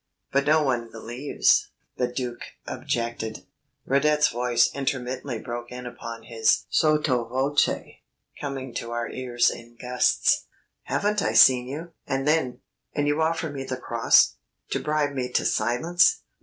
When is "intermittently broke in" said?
4.73-5.85